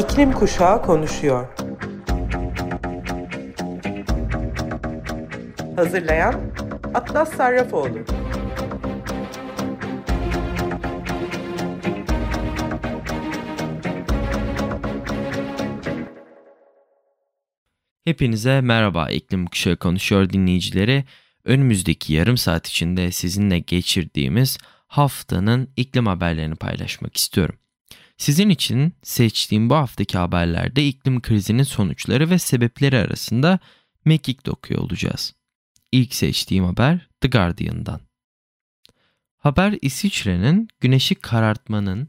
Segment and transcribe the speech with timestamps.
[0.00, 1.46] İklim Kuşağı konuşuyor.
[5.76, 6.34] Hazırlayan
[6.94, 7.98] Atlas Sarrafoğlu.
[18.04, 21.04] Hepinize merhaba İklim Kuşağı konuşuyor dinleyicileri.
[21.44, 27.54] Önümüzdeki yarım saat içinde sizinle geçirdiğimiz haftanın iklim haberlerini paylaşmak istiyorum.
[28.20, 33.58] Sizin için seçtiğim bu haftaki haberlerde iklim krizinin sonuçları ve sebepleri arasında
[34.04, 35.34] mekik dokuyor olacağız.
[35.92, 38.00] İlk seçtiğim haber The Guardian'dan.
[39.36, 42.08] Haber İsviçre'nin güneşi karartmanın,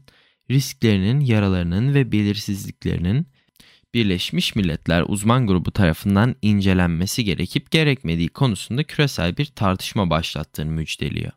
[0.50, 3.26] risklerinin, yaralarının ve belirsizliklerinin
[3.94, 11.32] Birleşmiş Milletler uzman grubu tarafından incelenmesi gerekip gerekmediği konusunda küresel bir tartışma başlattığını müjdeliyor.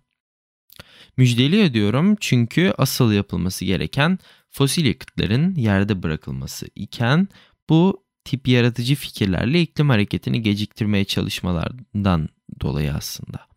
[1.18, 4.20] Müjdeliyor diyorum çünkü asıl yapılması gereken
[4.56, 7.28] fosil yakıtların yerde bırakılması iken
[7.70, 12.30] bu tip yaratıcı fikirlerle iklim hareketini geciktirmeye çalışmalardan
[12.62, 13.48] dolayı aslında.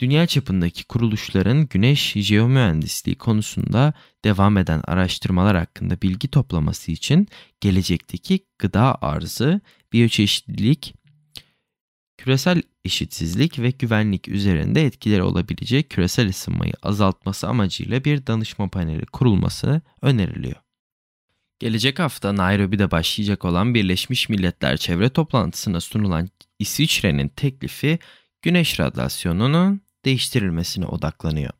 [0.00, 3.92] Dünya çapındaki kuruluşların güneş jeomühendisliği konusunda
[4.24, 7.28] devam eden araştırmalar hakkında bilgi toplaması için
[7.60, 9.60] gelecekteki gıda arzı,
[9.92, 10.94] biyoçeşitlilik,
[12.16, 19.82] küresel eşitsizlik ve güvenlik üzerinde etkileri olabilecek küresel ısınmayı azaltması amacıyla bir danışma paneli kurulması
[20.02, 20.56] öneriliyor.
[21.58, 27.98] Gelecek hafta Nairobi'de başlayacak olan Birleşmiş Milletler Çevre Toplantısına sunulan İsviçre'nin teklifi
[28.42, 31.50] güneş radyasyonunun değiştirilmesine odaklanıyor.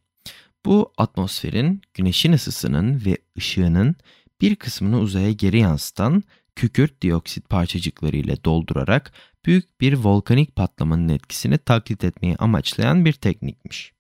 [0.67, 3.97] Bu atmosferin güneşin ısısının ve ışığının
[4.41, 6.23] bir kısmını uzaya geri yansıtan
[6.57, 9.13] kükürt dioksit parçacıkları ile doldurarak
[9.47, 13.93] büyük bir volkanik patlamanın etkisini taklit etmeyi amaçlayan bir teknikmiş.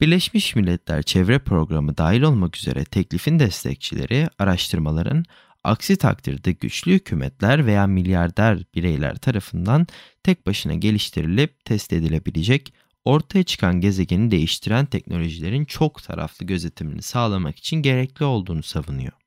[0.00, 5.24] Birleşmiş Milletler Çevre Programı dahil olmak üzere teklifin destekçileri araştırmaların
[5.64, 9.86] aksi takdirde güçlü hükümetler veya milyarder bireyler tarafından
[10.22, 12.74] tek başına geliştirilip test edilebilecek
[13.04, 19.23] ortaya çıkan gezegeni değiştiren teknolojilerin çok taraflı gözetimini sağlamak için gerekli olduğunu savunuyor.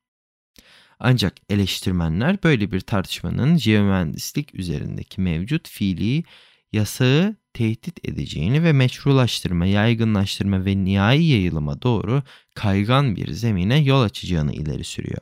[1.00, 6.24] Ancak eleştirmenler böyle bir tartışmanın jeomühendislik üzerindeki mevcut fiili
[6.72, 12.22] yasağı tehdit edeceğini ve meşrulaştırma, yaygınlaştırma ve nihai yayılıma doğru
[12.54, 15.20] kaygan bir zemine yol açacağını ileri sürüyor.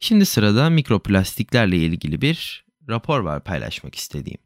[0.00, 4.38] Şimdi sırada mikroplastiklerle ilgili bir rapor var paylaşmak istediğim.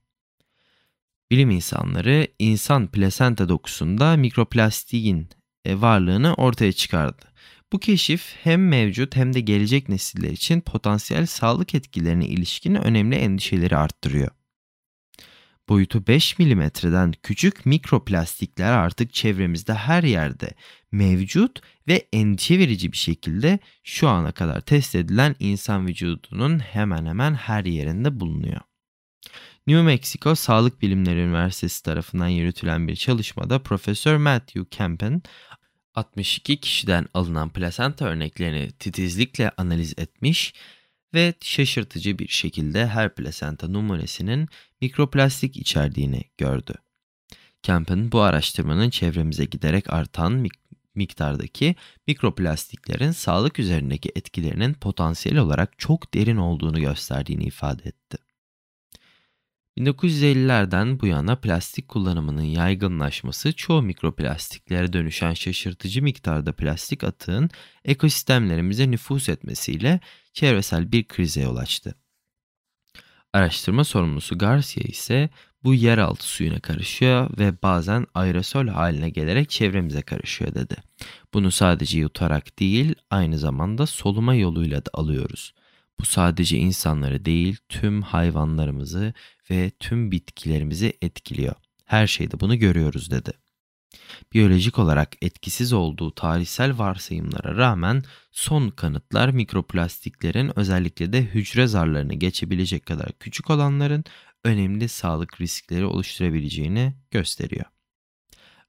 [1.30, 5.28] Bilim insanları insan plasenta dokusunda mikroplastiğin
[5.64, 7.27] e, varlığını ortaya çıkardı.
[7.72, 13.76] Bu keşif hem mevcut hem de gelecek nesiller için potansiyel sağlık etkilerine ilişkin önemli endişeleri
[13.76, 14.30] arttırıyor.
[15.68, 20.50] Boyutu 5 milimetreden küçük mikroplastikler artık çevremizde her yerde
[20.92, 27.34] mevcut ve endişe verici bir şekilde şu ana kadar test edilen insan vücudunun hemen hemen
[27.34, 28.60] her yerinde bulunuyor.
[29.66, 35.22] New Mexico Sağlık Bilimleri Üniversitesi tarafından yürütülen bir çalışmada Profesör Matthew Campen
[35.98, 40.54] 62 kişiden alınan plasenta örneklerini titizlikle analiz etmiş
[41.14, 44.48] ve şaşırtıcı bir şekilde her plasenta numunesinin
[44.80, 46.74] mikroplastik içerdiğini gördü.
[47.62, 50.46] Campen bu araştırmanın çevremize giderek artan
[50.94, 51.74] miktardaki
[52.06, 58.18] mikroplastiklerin sağlık üzerindeki etkilerinin potansiyel olarak çok derin olduğunu gösterdiğini ifade etti.
[59.78, 67.50] 1950'lerden bu yana plastik kullanımının yaygınlaşması çoğu mikroplastiklere dönüşen şaşırtıcı miktarda plastik atığın
[67.84, 70.00] ekosistemlerimize nüfus etmesiyle
[70.32, 71.94] çevresel bir krize yol açtı.
[73.32, 75.30] Araştırma sorumlusu Garcia ise
[75.64, 80.76] bu yeraltı suyuna karışıyor ve bazen aerosol haline gelerek çevremize karışıyor dedi.
[81.34, 85.54] Bunu sadece yutarak değil aynı zamanda soluma yoluyla da alıyoruz.
[86.00, 89.14] Bu sadece insanları değil tüm hayvanlarımızı
[89.50, 91.54] ve tüm bitkilerimizi etkiliyor.
[91.84, 93.32] Her şeyde bunu görüyoruz dedi.
[94.34, 102.86] Biyolojik olarak etkisiz olduğu tarihsel varsayımlara rağmen son kanıtlar mikroplastiklerin özellikle de hücre zarlarını geçebilecek
[102.86, 104.04] kadar küçük olanların
[104.44, 107.64] önemli sağlık riskleri oluşturabileceğini gösteriyor.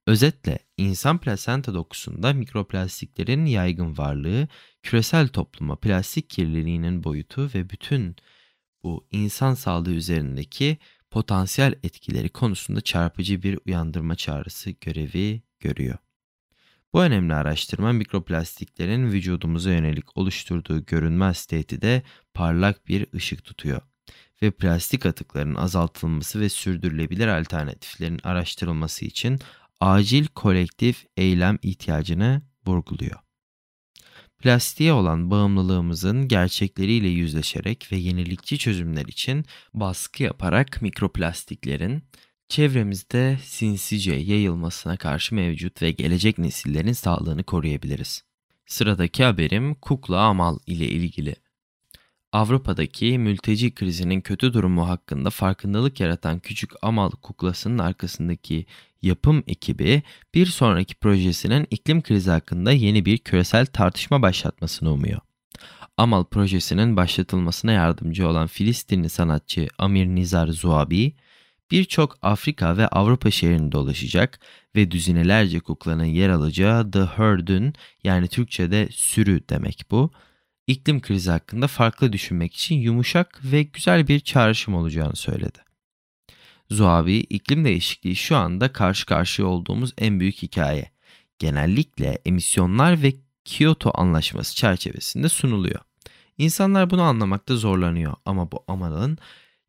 [0.08, 4.48] Özetle insan plasenta dokusunda mikroplastiklerin yaygın varlığı
[4.84, 8.16] küresel topluma plastik kirliliğinin boyutu ve bütün
[8.84, 10.78] bu insan sağlığı üzerindeki
[11.12, 15.98] potansiyel etkileri konusunda çarpıcı bir uyandırma çağrısı görevi görüyor.
[16.94, 22.04] Bu önemli araştırma mikroplastiklerin vücudumuza yönelik oluşturduğu görünmez tehdide
[22.34, 23.82] parlak bir ışık tutuyor
[24.42, 29.40] ve plastik atıkların azaltılması ve sürdürülebilir alternatiflerin araştırılması için
[29.80, 33.29] acil kolektif eylem ihtiyacını vurguluyor.
[34.40, 42.04] Plastiğe olan bağımlılığımızın gerçekleriyle yüzleşerek ve yenilikçi çözümler için baskı yaparak mikroplastiklerin
[42.50, 48.24] çevremizde sinsice yayılmasına karşı mevcut ve gelecek nesillerin sağlığını koruyabiliriz.
[48.66, 51.36] Sıradaki haberim kukla amal ile ilgili.
[52.32, 58.66] Avrupa'daki mülteci krizinin kötü durumu hakkında farkındalık yaratan küçük Amal kuklasının arkasındaki
[59.02, 60.04] yapım ekibi
[60.34, 65.20] bir sonraki projesinin iklim krizi hakkında yeni bir küresel tartışma başlatmasını umuyor.
[65.98, 71.14] Amal projesinin başlatılmasına yardımcı olan Filistinli sanatçı Amir Nizar Zuabi,
[71.72, 74.40] birçok Afrika ve Avrupa şehrinde dolaşacak
[74.76, 77.74] ve düzinelerce kuklanın yer alacağı The Herd'ün
[78.04, 80.12] yani Türkçe'de sürü demek bu,
[80.68, 85.69] iklim krizi hakkında farklı düşünmek için yumuşak ve güzel bir çağrışım olacağını söyledi.
[86.72, 90.92] Zuhabi, iklim değişikliği şu anda karşı karşıya olduğumuz en büyük hikaye.
[91.40, 93.14] Genellikle emisyonlar ve
[93.46, 95.80] Kyoto Anlaşması çerçevesinde sunuluyor.
[96.38, 99.18] İnsanlar bunu anlamakta zorlanıyor ama bu amalın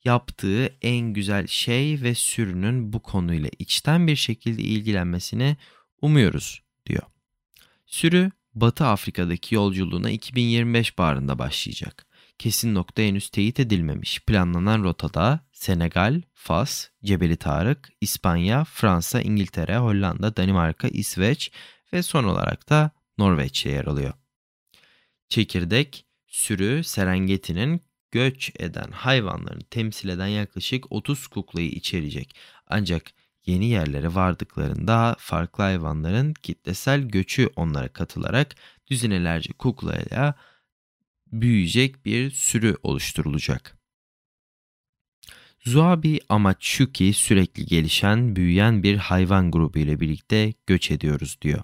[0.05, 5.57] yaptığı en güzel şey ve sürünün bu konuyla içten bir şekilde ilgilenmesini
[6.03, 7.03] umuyoruz diyor.
[7.87, 12.07] Sürü Batı Afrika'daki yolculuğuna 2025 baharında başlayacak.
[12.41, 14.21] Kesin nokta henüz teyit edilmemiş.
[14.21, 21.53] Planlanan rotada Senegal, Fas, Cebeli Tarık, İspanya, Fransa, İngiltere, Hollanda, Danimarka, İsveç
[21.93, 24.13] ve son olarak da Norveç'e yer alıyor.
[25.29, 32.37] Çekirdek, sürü Serengeti'nin göç eden hayvanlarını temsil eden yaklaşık 30 kuklayı içerecek.
[32.67, 33.03] Ancak
[33.47, 38.55] yeni yerlere vardıklarında farklı hayvanların kitlesel göçü onlara katılarak
[38.91, 40.35] düzinelerce kuklayla
[41.33, 43.79] büyüyecek bir sürü oluşturulacak.
[45.67, 51.63] Zuabi amaç şu ki sürekli gelişen, büyüyen bir hayvan grubu ile birlikte göç ediyoruz diyor.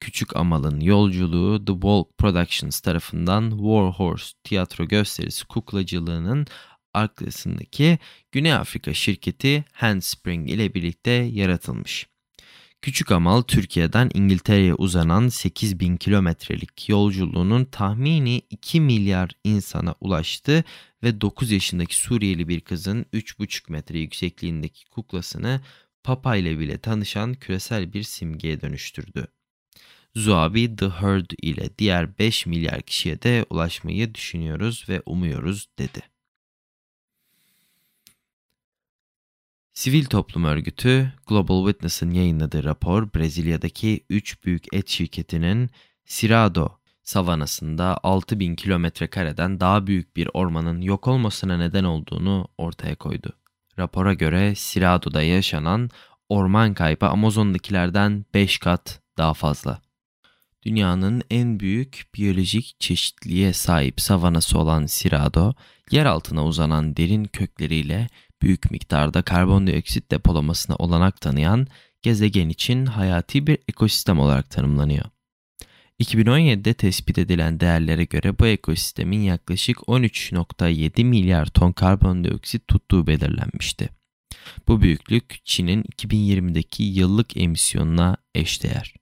[0.00, 6.46] Küçük Amal'ın yolculuğu The Walk Productions tarafından War Horse tiyatro gösterisi kuklacılığının
[6.94, 7.98] arkasındaki
[8.32, 12.11] Güney Afrika şirketi Handspring ile birlikte yaratılmış.
[12.82, 20.64] Küçük Amal Türkiye'den İngiltere'ye uzanan 8000 kilometrelik yolculuğunun tahmini 2 milyar insana ulaştı
[21.02, 25.60] ve 9 yaşındaki Suriyeli bir kızın 3,5 metre yüksekliğindeki kuklasını
[26.04, 29.26] Papa ile bile tanışan küresel bir simgeye dönüştürdü.
[30.14, 36.11] Zuabi The Herd ile diğer 5 milyar kişiye de ulaşmayı düşünüyoruz ve umuyoruz dedi.
[39.74, 45.70] Sivil toplum örgütü Global Witness'ın yayınladığı rapor Brezilya'daki 3 büyük et şirketinin
[46.06, 46.68] Cirado
[47.02, 53.32] savanasında 6000 kilometre kareden daha büyük bir ormanın yok olmasına neden olduğunu ortaya koydu.
[53.78, 55.90] Rapora göre Cirado'da yaşanan
[56.28, 59.81] orman kaybı Amazon'dakilerden 5 kat daha fazla.
[60.64, 65.54] Dünyanın en büyük biyolojik çeşitliliğe sahip savanası olan Cirado,
[65.90, 68.08] yer altına uzanan derin kökleriyle
[68.42, 71.66] büyük miktarda karbondioksit depolamasına olanak tanıyan
[72.02, 75.04] gezegen için hayati bir ekosistem olarak tanımlanıyor.
[76.00, 83.88] 2017'de tespit edilen değerlere göre bu ekosistemin yaklaşık 13.7 milyar ton karbondioksit tuttuğu belirlenmişti.
[84.68, 89.01] Bu büyüklük Çin'in 2020'deki yıllık emisyonuna eşdeğer.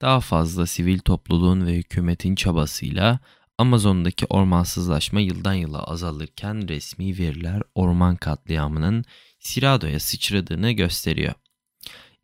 [0.00, 3.20] Daha fazla sivil topluluğun ve hükümetin çabasıyla
[3.58, 9.04] Amazon'daki ormansızlaşma yıldan yıla azalırken resmi veriler orman katliamının
[9.40, 11.34] Cirado'ya sıçradığını gösteriyor.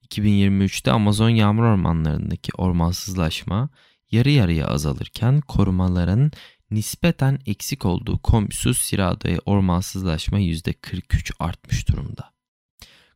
[0.02, 3.68] 2023'te Amazon yağmur ormanlarındaki ormansızlaşma
[4.11, 6.33] yarı yarıya azalırken korumaların
[6.71, 12.36] nispeten eksik olduğu komşusuz Cirado'ya ormansızlaşma %43 artmış durumda.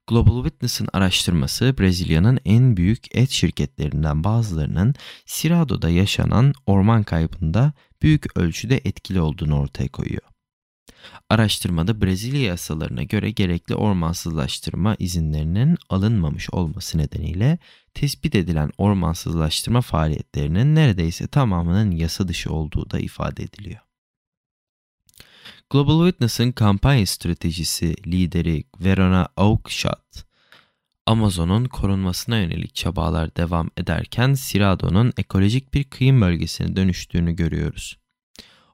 [0.06, 4.94] Global Witness'ın araştırması Brezilya'nın en büyük et şirketlerinden bazılarının
[5.26, 10.22] Cirado'da yaşanan orman kaybında büyük ölçüde etkili olduğunu ortaya koyuyor.
[11.30, 17.58] Araştırmada Brezilya yasalarına göre gerekli ormansızlaştırma izinlerinin alınmamış olması nedeniyle
[17.94, 23.89] tespit edilen ormansızlaştırma faaliyetlerinin neredeyse tamamının yasa dışı olduğu da ifade ediliyor.
[25.70, 30.24] Global Witness'ın kampanya stratejisi lideri Verona Aukşat,
[31.06, 37.98] Amazon'un korunmasına yönelik çabalar devam ederken Cirado'nun ekolojik bir kıyım bölgesine dönüştüğünü görüyoruz.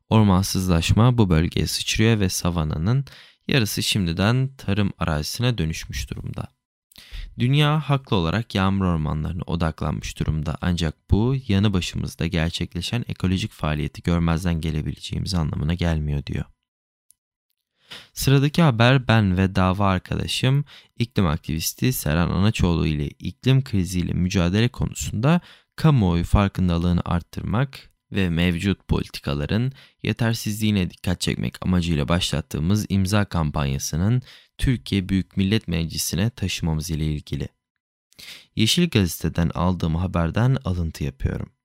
[0.09, 3.05] Ormansızlaşma bu bölgeye sıçrıyor ve savananın
[3.49, 6.49] yarısı şimdiden tarım arazisine dönüşmüş durumda.
[7.39, 14.61] Dünya haklı olarak yağmur ormanlarına odaklanmış durumda ancak bu yanı başımızda gerçekleşen ekolojik faaliyeti görmezden
[14.61, 16.45] gelebileceğimiz anlamına gelmiyor diyor.
[18.13, 20.65] Sıradaki haber ben ve dava arkadaşım
[20.99, 25.41] iklim aktivisti Seren Anaçoğlu ile iklim kriziyle mücadele konusunda
[25.77, 34.23] kamuoyu farkındalığını arttırmak, ve mevcut politikaların yetersizliğine dikkat çekmek amacıyla başlattığımız imza kampanyasının
[34.59, 37.49] Türkiye Büyük Millet Meclisi'ne taşımamız ile ilgili.
[38.57, 41.56] Yeşil Gazete'den aldığım haberden alıntı yapıyorum.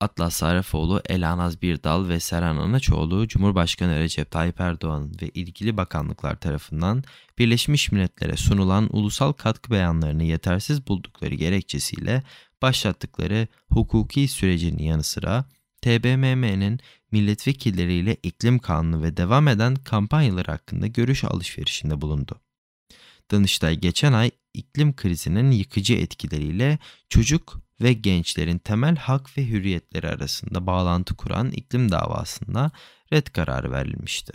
[0.00, 7.04] Atlas Sarrafoğlu, Elanaz Birdal ve Seren Anaçoğlu Cumhurbaşkanı Recep Tayyip Erdoğan ve ilgili bakanlıklar tarafından
[7.38, 12.22] Birleşmiş Milletler'e sunulan ulusal katkı beyanlarını yetersiz buldukları gerekçesiyle
[12.62, 15.44] başlattıkları hukuki sürecin yanı sıra
[15.82, 16.80] TBMM'nin
[17.12, 22.40] milletvekilleriyle iklim kanunu ve devam eden kampanyalar hakkında görüş alışverişinde bulundu.
[23.30, 26.78] Danıştay geçen ay iklim krizinin yıkıcı etkileriyle
[27.08, 32.70] çocuk ve gençlerin temel hak ve hürriyetleri arasında bağlantı kuran iklim davasında
[33.12, 34.32] red kararı verilmişti.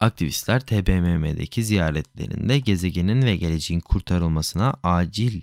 [0.00, 5.42] Aktivistler TBMM'deki ziyaretlerinde gezegenin ve geleceğin kurtarılmasına acil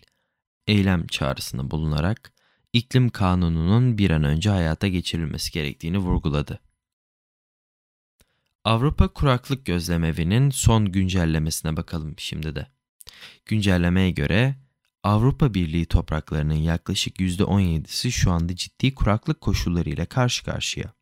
[0.67, 2.33] eylem çağrısında bulunarak
[2.73, 6.59] iklim kanununun bir an önce hayata geçirilmesi gerektiğini vurguladı.
[8.63, 12.67] Avrupa Kuraklık Gözlemevi'nin son güncellemesine bakalım şimdi de.
[13.45, 14.55] Güncellemeye göre
[15.05, 20.93] Avrupa Birliği topraklarının yaklaşık %17'si şu anda ciddi kuraklık koşullarıyla karşı karşıya.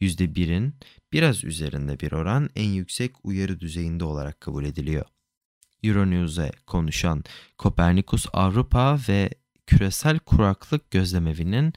[0.00, 0.74] %1'in
[1.12, 5.04] biraz üzerinde bir oran en yüksek uyarı düzeyinde olarak kabul ediliyor.
[5.82, 7.24] Euronews'e konuşan
[7.58, 9.30] Kopernikus Avrupa ve
[9.66, 11.72] Küresel Kuraklık Gözlemevi'nin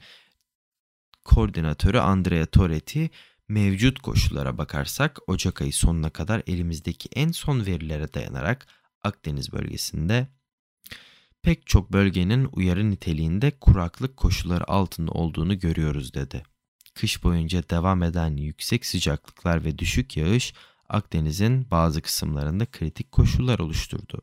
[1.24, 3.10] koordinatörü Andrea Toretti
[3.48, 8.66] mevcut koşullara bakarsak Ocak ayı sonuna kadar elimizdeki en son verilere dayanarak
[9.02, 10.28] Akdeniz bölgesinde
[11.44, 16.42] pek çok bölgenin uyarı niteliğinde kuraklık koşulları altında olduğunu görüyoruz dedi.
[16.94, 20.54] Kış boyunca devam eden yüksek sıcaklıklar ve düşük yağış
[20.88, 24.22] Akdeniz'in bazı kısımlarında kritik koşullar oluşturdu.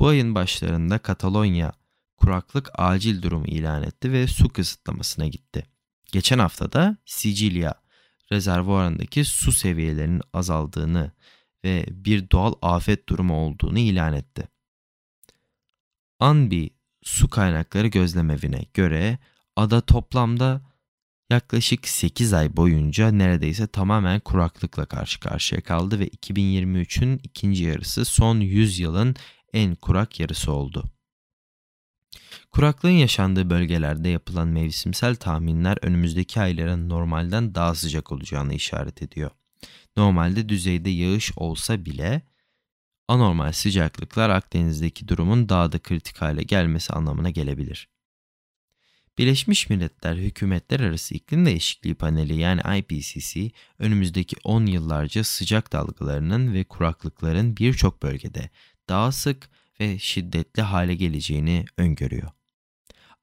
[0.00, 1.72] Bu ayın başlarında Katalonya
[2.16, 5.66] kuraklık acil durumu ilan etti ve su kısıtlamasına gitti.
[6.12, 7.74] Geçen hafta da Sicilya
[8.32, 11.12] rezervuarındaki su seviyelerinin azaldığını
[11.64, 14.48] ve bir doğal afet durumu olduğunu ilan etti.
[16.20, 16.70] Anbi
[17.02, 19.18] Su Kaynakları Gözlemevine göre
[19.56, 20.60] ada toplamda
[21.30, 28.40] yaklaşık 8 ay boyunca neredeyse tamamen kuraklıkla karşı karşıya kaldı ve 2023'ün ikinci yarısı son
[28.40, 29.16] 100 yılın
[29.52, 30.84] en kurak yarısı oldu.
[32.50, 39.30] Kuraklığın yaşandığı bölgelerde yapılan mevsimsel tahminler önümüzdeki ayların normalden daha sıcak olacağını işaret ediyor.
[39.96, 42.22] Normalde düzeyde yağış olsa bile
[43.10, 47.88] anormal sıcaklıklar Akdeniz'deki durumun daha da kritik hale gelmesi anlamına gelebilir.
[49.18, 56.64] Birleşmiş Milletler Hükümetler Arası İklim Değişikliği Paneli yani IPCC önümüzdeki 10 yıllarca sıcak dalgalarının ve
[56.64, 58.50] kuraklıkların birçok bölgede
[58.88, 59.50] daha sık
[59.80, 62.30] ve şiddetli hale geleceğini öngörüyor.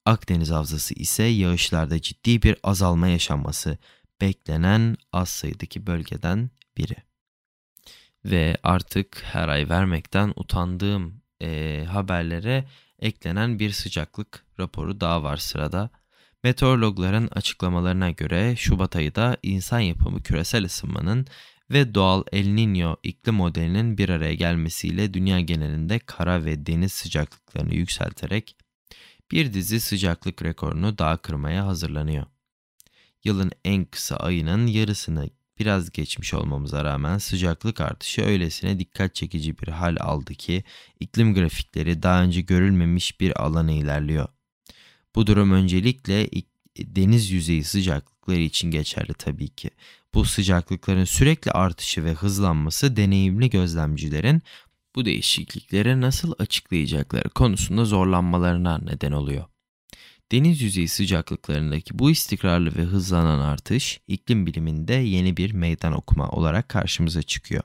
[0.05, 3.77] Akdeniz Havzası ise yağışlarda ciddi bir azalma yaşanması
[4.21, 7.06] beklenen az sayıdaki bölgeden biri.
[8.27, 12.65] Ve artık her ay vermekten utandığım e, haberlere
[12.99, 15.89] eklenen bir sıcaklık raporu daha var sırada.
[16.43, 21.27] Meteorologların açıklamalarına göre Şubat ayı da insan yapımı küresel ısınmanın
[21.69, 27.75] ve doğal El Niño iklim modelinin bir araya gelmesiyle dünya genelinde kara ve deniz sıcaklıklarını
[27.75, 28.55] yükselterek
[29.31, 32.25] bir dizi sıcaklık rekorunu daha kırmaya hazırlanıyor.
[33.23, 39.67] Yılın en kısa ayının yarısını biraz geçmiş olmamıza rağmen sıcaklık artışı öylesine dikkat çekici bir
[39.67, 40.63] hal aldı ki
[40.99, 44.27] iklim grafikleri daha önce görülmemiş bir alana ilerliyor.
[45.15, 46.29] Bu durum öncelikle
[46.77, 49.69] deniz yüzeyi sıcaklıkları için geçerli tabii ki.
[50.13, 54.41] Bu sıcaklıkların sürekli artışı ve hızlanması deneyimli gözlemcilerin
[54.95, 59.45] bu değişikliklere nasıl açıklayacakları konusunda zorlanmalarına neden oluyor.
[60.31, 66.69] Deniz yüzeyi sıcaklıklarındaki bu istikrarlı ve hızlanan artış iklim biliminde yeni bir meydan okuma olarak
[66.69, 67.63] karşımıza çıkıyor.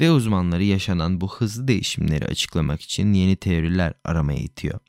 [0.00, 4.80] Ve uzmanları yaşanan bu hızlı değişimleri açıklamak için yeni teoriler aramaya itiyor.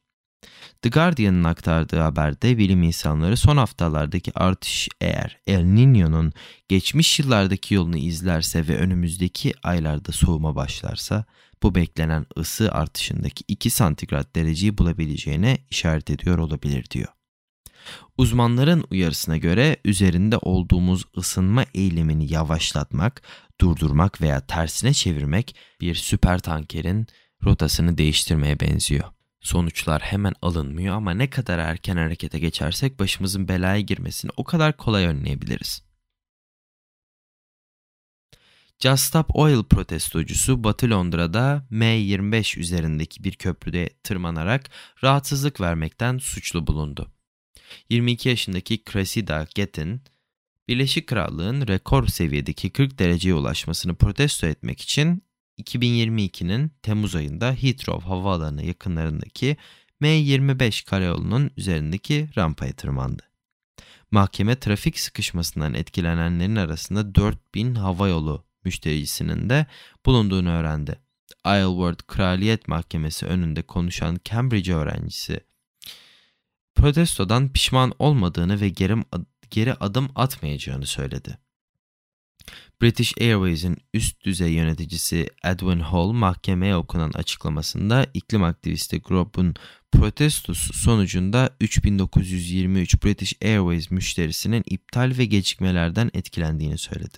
[0.81, 6.33] The Guardian'ın aktardığı haberde bilim insanları son haftalardaki artış eğer El Niño'nun
[6.67, 11.25] geçmiş yıllardaki yolunu izlerse ve önümüzdeki aylarda soğuma başlarsa
[11.63, 17.07] bu beklenen ısı artışındaki 2 santigrat dereceyi bulabileceğine işaret ediyor olabilir diyor.
[18.17, 23.21] Uzmanların uyarısına göre üzerinde olduğumuz ısınma eğilimini yavaşlatmak,
[23.61, 27.07] durdurmak veya tersine çevirmek bir süper tankerin
[27.43, 29.18] rotasını değiştirmeye benziyor.
[29.41, 35.05] Sonuçlar hemen alınmıyor ama ne kadar erken harekete geçersek başımızın belaya girmesini o kadar kolay
[35.05, 35.89] önleyebiliriz.
[38.79, 44.69] Just Stop Oil protestocusu Batı Londra'da M25 üzerindeki bir köprüde tırmanarak
[45.03, 47.11] rahatsızlık vermekten suçlu bulundu.
[47.89, 50.01] 22 yaşındaki Cressida Gettin,
[50.67, 55.23] Birleşik Krallığın rekor seviyedeki 40 dereceye ulaşmasını protesto etmek için
[55.59, 59.57] 2022'nin Temmuz ayında Heathrow Havaalanı yakınlarındaki
[60.01, 63.23] M25 karayolunun üzerindeki rampaya tırmandı.
[64.11, 69.65] Mahkeme trafik sıkışmasından etkilenenlerin arasında 4000 havayolu müşterisinin de
[70.05, 70.99] bulunduğunu öğrendi.
[71.45, 75.39] Isleworth Kraliyet Mahkemesi önünde konuşan Cambridge öğrencisi
[76.75, 78.69] protestodan pişman olmadığını ve
[79.49, 81.37] geri adım atmayacağını söyledi.
[82.81, 89.55] British Airways'in üst düzey yöneticisi Edwin Hall mahkemeye okunan açıklamasında iklim aktivisti grubun
[89.91, 97.17] protestosu sonucunda 3923 British Airways müşterisinin iptal ve gecikmelerden etkilendiğini söyledi.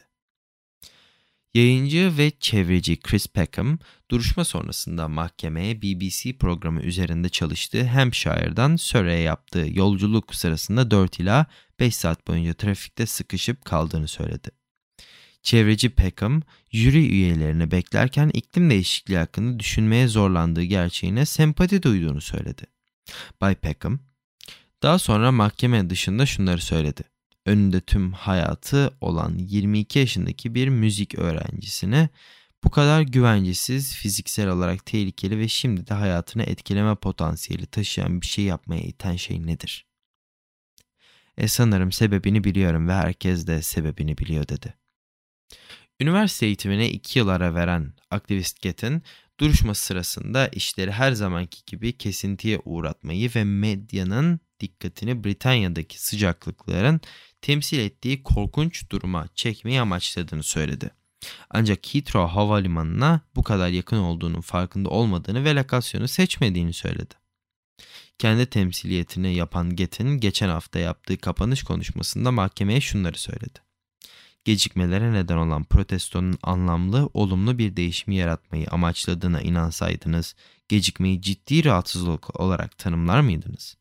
[1.54, 3.80] Yayıncı ve çevreci Chris Peckham,
[4.12, 11.46] duruşma sonrasında mahkemeye BBC programı üzerinde çalıştığı Hampshire'dan Surrey'e yaptığı yolculuk sırasında 4 ila
[11.80, 14.61] 5 saat boyunca trafikte sıkışıp kaldığını söyledi.
[15.44, 22.64] Çevreci Peckham, jüri üyelerine beklerken iklim değişikliği hakkında düşünmeye zorlandığı gerçeğine sempati duyduğunu söyledi.
[23.42, 24.00] Bay Peckham,
[24.84, 27.04] daha sonra mahkeme dışında şunları söyledi.
[27.46, 32.10] Önünde tüm hayatı olan 22 yaşındaki bir müzik öğrencisine
[32.64, 38.46] bu kadar güvencesiz, fiziksel olarak tehlikeli ve şimdi de hayatını etkileme potansiyeli taşıyan bir şey
[38.46, 39.86] yapmaya iten şey nedir?
[41.38, 44.74] E sanırım sebebini biliyorum ve herkes de sebebini biliyor dedi.
[46.02, 49.04] Üniversite eğitimine iki yıl ara veren aktivist Get'in
[49.40, 57.02] duruşma sırasında işleri her zamanki gibi kesintiye uğratmayı ve medyanın dikkatini Britanya'daki sıcaklıkların
[57.42, 60.90] temsil ettiği korkunç duruma çekmeyi amaçladığını söyledi.
[61.50, 67.14] Ancak Heathrow Havalimanı'na bu kadar yakın olduğunun farkında olmadığını ve lokasyonu seçmediğini söyledi.
[68.18, 73.60] Kendi temsiliyetini yapan Get'in geçen hafta yaptığı kapanış konuşmasında mahkemeye şunları söyledi
[74.46, 80.36] gecikmelere neden olan protestonun anlamlı, olumlu bir değişimi yaratmayı amaçladığına inansaydınız,
[80.68, 83.78] gecikmeyi ciddi rahatsızlık olarak tanımlar mıydınız?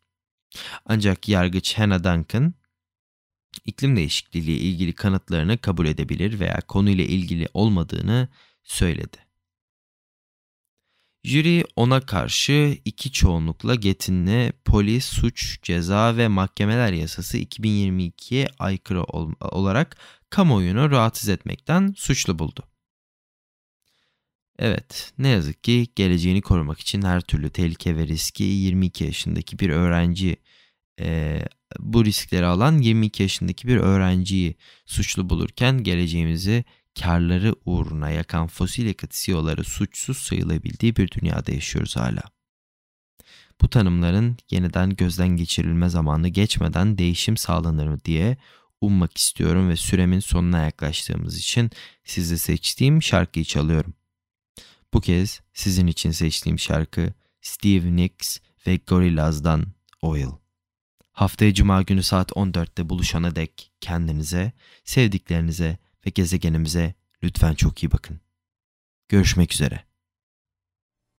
[0.86, 2.54] Ancak yargıç Hannah Duncan,
[3.64, 8.28] iklim değişikliği ile ilgili kanıtlarını kabul edebilir veya konuyla ilgili olmadığını
[8.64, 9.29] söyledi.
[11.24, 19.32] Jüri ona karşı iki çoğunlukla Getin'le polis, suç, ceza ve mahkemeler yasası 2022'ye aykırı ol
[19.40, 19.96] olarak
[20.30, 22.64] kamuoyunu rahatsız etmekten suçlu buldu.
[24.58, 29.70] Evet, ne yazık ki geleceğini korumak için her türlü tehlike ve riski 22 yaşındaki bir
[29.70, 30.36] öğrenci
[31.00, 31.40] e,
[31.78, 34.56] bu riskleri alan 22 yaşındaki bir öğrenciyi
[34.86, 36.64] suçlu bulurken geleceğimizi
[37.00, 42.22] karları uğruna yakan fosil yakıt CEO'ları suçsuz sayılabildiği bir dünyada yaşıyoruz hala.
[43.60, 48.36] Bu tanımların yeniden gözden geçirilme zamanı geçmeden değişim sağlanır mı diye
[48.80, 51.70] ummak istiyorum ve süremin sonuna yaklaştığımız için
[52.04, 53.94] sizi seçtiğim şarkıyı çalıyorum.
[54.94, 59.66] Bu kez sizin için seçtiğim şarkı Steve Nicks ve Gorillaz'dan
[60.02, 60.30] Oil.
[61.12, 64.52] Haftaya Cuma günü saat 14'te buluşana dek kendinize,
[64.84, 68.20] sevdiklerinize ve gezegenimize lütfen çok iyi bakın.
[69.08, 69.89] Görüşmek üzere.